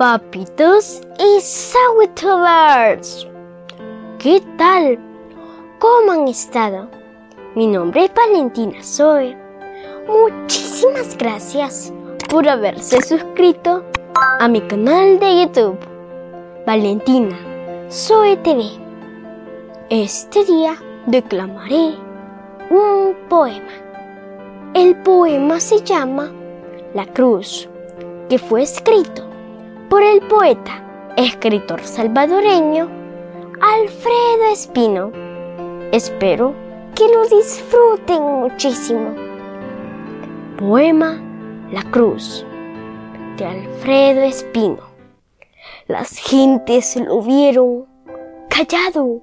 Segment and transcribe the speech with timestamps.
[0.00, 3.28] papitos y Sawitubers.
[4.18, 4.98] ¿Qué tal?
[5.78, 6.88] ¿Cómo han estado?
[7.54, 9.36] Mi nombre es Valentina Zoe.
[10.08, 11.92] Muchísimas gracias
[12.30, 13.84] por haberse suscrito
[14.38, 15.78] a mi canal de YouTube,
[16.66, 17.38] Valentina
[17.90, 18.70] Zoe TV.
[19.90, 20.76] Este día
[21.08, 21.94] declamaré
[22.70, 23.74] un poema.
[24.72, 26.32] El poema se llama
[26.94, 27.68] La Cruz,
[28.30, 29.29] que fue escrito
[29.90, 32.88] por el poeta, escritor salvadoreño
[33.60, 35.10] Alfredo Espino.
[35.90, 36.54] Espero
[36.94, 39.16] que lo disfruten muchísimo.
[40.56, 41.20] Poema
[41.72, 42.46] La Cruz
[43.36, 44.78] de Alfredo Espino.
[45.88, 47.86] Las gentes lo vieron
[48.48, 49.20] callado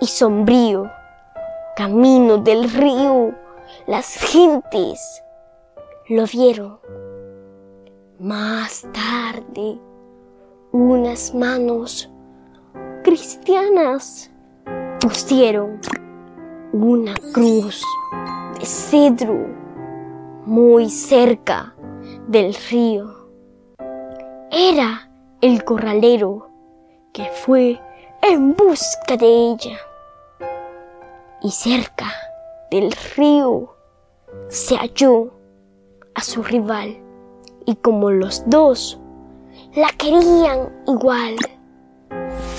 [0.00, 0.90] y sombrío,
[1.76, 3.36] camino del río.
[3.86, 5.22] Las gentes
[6.08, 6.80] lo vieron.
[8.18, 9.78] Más tarde,
[10.72, 12.10] unas manos
[13.04, 14.32] cristianas
[15.02, 15.78] pusieron
[16.72, 17.84] una cruz
[18.58, 19.36] de cedro
[20.46, 21.74] muy cerca
[22.26, 23.28] del río.
[24.50, 25.10] Era
[25.42, 26.48] el corralero
[27.12, 27.78] que fue
[28.22, 29.76] en busca de ella.
[31.42, 32.10] Y cerca
[32.70, 33.76] del río
[34.48, 35.34] se halló
[36.14, 37.02] a su rival
[37.66, 39.00] y como los dos
[39.74, 41.36] la querían igual,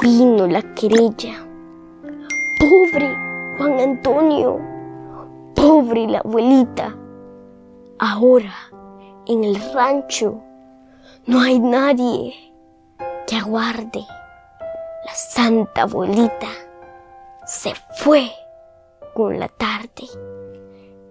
[0.00, 1.46] vino la querella.
[2.58, 3.14] Pobre
[3.58, 4.60] Juan Antonio,
[5.54, 6.96] pobre la abuelita.
[7.98, 8.54] Ahora
[9.26, 10.40] en el rancho
[11.26, 12.34] no hay nadie
[13.26, 14.06] que aguarde.
[15.04, 16.48] La santa abuelita
[17.44, 18.30] se fue
[19.14, 20.06] con la tarde.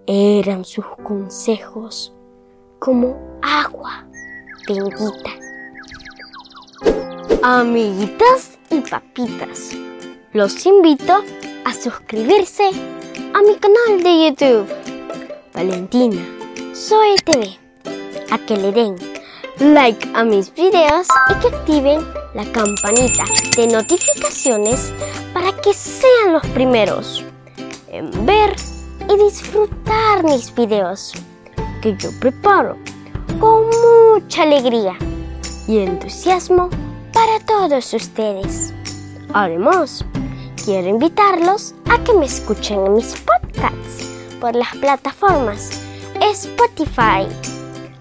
[0.06, 2.14] Eran sus consejos
[2.84, 4.04] como agua
[4.66, 5.30] bendita.
[7.40, 9.70] Amiguitas y papitas,
[10.32, 11.22] los invito
[11.64, 12.70] a suscribirse
[13.34, 14.66] a mi canal de YouTube,
[15.54, 16.26] Valentina
[16.74, 17.56] Zoe TV,
[18.32, 18.96] a que le den
[19.60, 22.00] like a mis videos y que activen
[22.34, 23.24] la campanita
[23.56, 24.92] de notificaciones
[25.32, 27.24] para que sean los primeros
[27.86, 28.56] en ver
[29.08, 31.14] y disfrutar mis videos
[31.82, 32.78] que yo preparo
[33.40, 33.66] con
[34.14, 34.96] mucha alegría
[35.66, 36.70] y entusiasmo
[37.12, 38.72] para todos ustedes.
[39.34, 40.04] Además,
[40.64, 44.08] quiero invitarlos a que me escuchen en mis podcasts
[44.40, 45.82] por las plataformas
[46.20, 47.26] Spotify,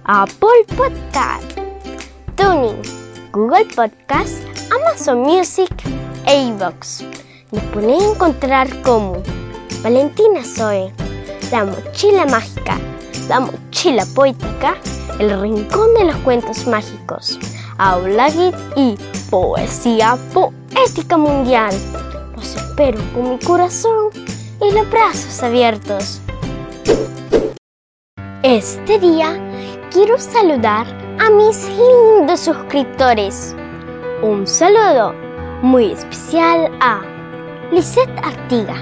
[0.06, 1.58] Apple Podcast,
[2.36, 2.81] Tuning,
[3.31, 5.72] Google Podcast, Amazon Music
[6.28, 7.02] e iVoox.
[7.52, 9.24] Me pueden encontrar como
[9.81, 10.94] Valentina Zoe,
[11.52, 12.78] La Mochila Mágica,
[13.28, 13.61] La Mochila
[14.14, 14.75] Poética,
[15.18, 17.40] El Rincón de los Cuentos Mágicos,
[17.80, 18.96] Aula Git y
[19.31, 21.74] Poesía Poética Mundial.
[22.36, 24.09] Los espero con mi corazón
[24.62, 26.22] y los brazos abiertos.
[28.44, 29.40] Este día
[29.91, 30.86] quiero saludar
[31.20, 33.56] a mis lindos suscriptores.
[34.22, 35.16] Un saludo
[35.64, 37.02] muy especial a
[37.72, 38.75] Lisette Artiga,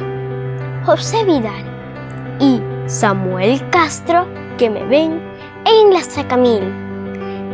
[0.85, 1.63] José Vidal
[2.41, 4.27] y Samuel Castro
[4.59, 5.21] que me ven
[5.65, 6.61] en La Sacamil,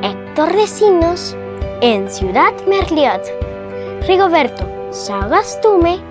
[0.01, 1.37] Héctor Recinos
[1.81, 3.21] en Ciudad Merliot,
[4.07, 6.01] Rigoberto Sagastume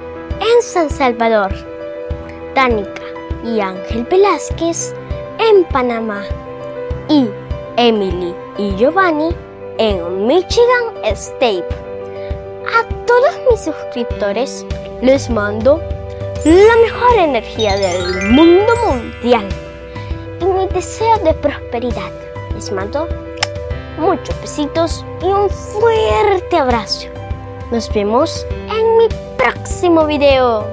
[0.41, 1.53] en San Salvador,
[2.55, 3.03] Tánica
[3.45, 4.95] y Ángel Velázquez
[5.41, 6.23] en Panamá.
[7.09, 7.27] Y
[7.77, 9.35] Emily y Giovanni
[9.79, 11.67] en Michigan State.
[12.73, 14.65] A todos mis suscriptores
[15.03, 15.83] les mando
[16.45, 19.49] la mejor energía del mundo mundial
[20.75, 22.13] deseo de prosperidad.
[22.53, 23.09] Les mando
[23.97, 27.09] muchos besitos y un fuerte abrazo.
[27.71, 30.67] Nos vemos en mi próximo video.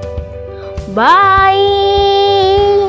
[0.94, 2.81] Bye.